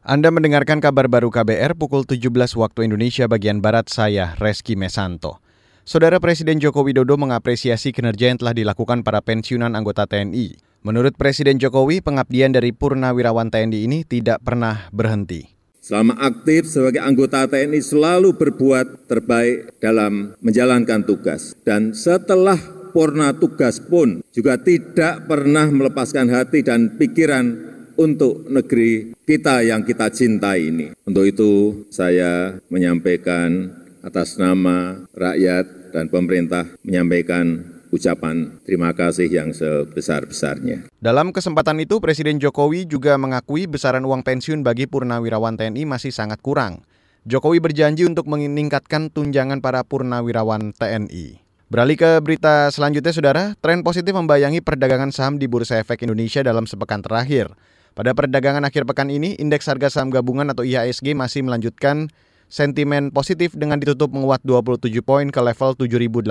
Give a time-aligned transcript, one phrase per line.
[0.00, 5.44] Anda mendengarkan kabar baru KBR pukul 17 waktu Indonesia bagian Barat saya, Reski Mesanto.
[5.84, 10.56] Saudara Presiden Joko Widodo mengapresiasi kinerja yang telah dilakukan para pensiunan anggota TNI.
[10.88, 15.52] Menurut Presiden Jokowi, pengabdian dari Purnawirawan TNI ini tidak pernah berhenti.
[15.84, 21.52] Selama aktif sebagai anggota TNI selalu berbuat terbaik dalam menjalankan tugas.
[21.60, 22.56] Dan setelah
[22.96, 27.69] purna tugas pun juga tidak pernah melepaskan hati dan pikiran
[28.00, 30.86] untuk negeri kita yang kita cintai ini.
[31.04, 40.88] Untuk itu saya menyampaikan atas nama rakyat dan pemerintah menyampaikan ucapan terima kasih yang sebesar-besarnya.
[41.02, 46.40] Dalam kesempatan itu, Presiden Jokowi juga mengakui besaran uang pensiun bagi purnawirawan TNI masih sangat
[46.40, 46.86] kurang.
[47.28, 51.44] Jokowi berjanji untuk meningkatkan tunjangan para purnawirawan TNI.
[51.70, 53.44] Beralih ke berita selanjutnya, Saudara.
[53.60, 57.52] Tren positif membayangi perdagangan saham di Bursa Efek Indonesia dalam sepekan terakhir.
[57.98, 62.06] Pada perdagangan akhir pekan ini, indeks harga saham gabungan atau IHSG masih melanjutkan
[62.46, 66.22] sentimen positif dengan ditutup menguat 27 poin ke level 7084.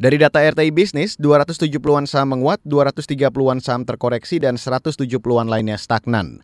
[0.00, 6.40] Dari data RTI Bisnis, 270-an saham menguat, 230-an saham terkoreksi, dan 170-an lainnya stagnan.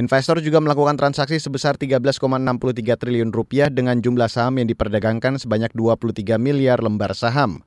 [0.00, 2.20] Investor juga melakukan transaksi sebesar 13,63
[2.96, 7.64] triliun rupiah dengan jumlah saham yang diperdagangkan sebanyak 23 miliar lembar saham.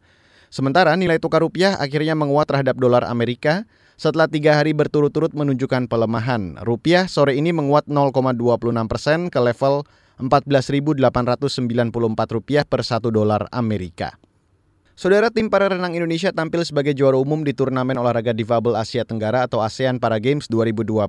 [0.50, 3.70] Sementara nilai tukar rupiah akhirnya menguat terhadap dolar Amerika
[4.02, 6.58] setelah tiga hari berturut-turut menunjukkan pelemahan.
[6.66, 9.86] Rupiah sore ini menguat 0,26 persen ke level
[10.18, 14.18] 14.894 rupiah per satu dolar Amerika.
[15.00, 19.48] Saudara tim para renang Indonesia tampil sebagai juara umum di turnamen olahraga difabel Asia Tenggara
[19.48, 21.08] atau ASEAN Para Games 2022.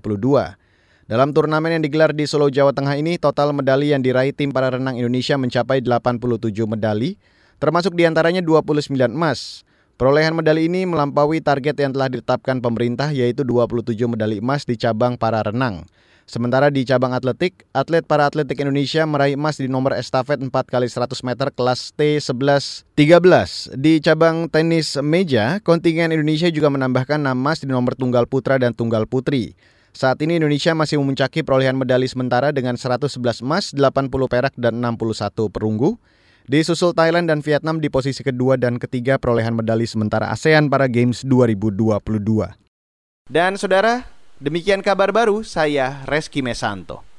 [1.11, 4.71] Dalam turnamen yang digelar di Solo, Jawa Tengah ini, total medali yang diraih tim para
[4.71, 7.19] renang Indonesia mencapai 87 medali,
[7.61, 9.63] termasuk di antaranya 29 emas.
[10.01, 15.21] Perolehan medali ini melampaui target yang telah ditetapkan pemerintah yaitu 27 medali emas di cabang
[15.21, 15.85] para renang.
[16.31, 20.87] Sementara di cabang atletik, atlet para atletik Indonesia meraih emas di nomor estafet 4 kali
[20.87, 23.75] 100 meter kelas T11 13.
[23.75, 28.73] Di cabang tenis meja, kontingen Indonesia juga menambahkan 6 emas di nomor tunggal putra dan
[28.73, 29.59] tunggal putri.
[29.91, 35.51] Saat ini Indonesia masih memuncaki perolehan medali sementara dengan 111 emas, 80 perak, dan 61
[35.51, 35.99] perunggu.
[36.47, 41.27] Disusul Thailand dan Vietnam di posisi kedua dan ketiga perolehan medali sementara ASEAN para Games
[41.27, 42.07] 2022.
[43.27, 44.07] Dan saudara,
[44.39, 47.10] demikian kabar baru saya Reski Mesanto.